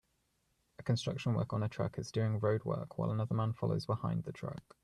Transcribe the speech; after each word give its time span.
A 0.79 0.83
construction 0.83 1.35
worker 1.35 1.55
on 1.57 1.61
a 1.61 1.69
truck 1.69 1.99
is 1.99 2.11
doing 2.11 2.39
roadwork 2.39 2.87
while 2.95 3.11
another 3.11 3.35
man 3.35 3.53
follows 3.53 3.85
behind 3.85 4.23
the 4.23 4.31
truck. 4.31 4.75